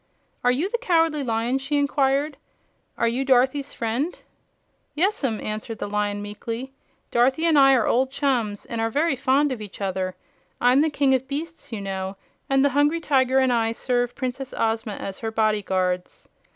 [0.43, 2.37] "Are you the Cowardly Lion?" she inquired.
[2.97, 4.19] "Are you Dorothy's friend?"
[4.95, 6.73] "Yes'm," answered the Lion, meekly.
[7.11, 10.15] "Dorothy and I are old chums and are very fond of each other.
[10.59, 12.17] I'm the King of Beasts, you know,
[12.49, 16.27] and the Hungry Tiger and I serve Princess Ozma as her body guards."